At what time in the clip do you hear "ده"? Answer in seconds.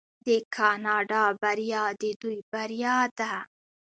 3.17-3.33